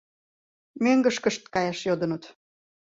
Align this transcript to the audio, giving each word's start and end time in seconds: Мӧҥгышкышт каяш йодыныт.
Мӧҥгышкышт 0.83 1.43
каяш 1.53 1.79
йодыныт. 1.87 2.23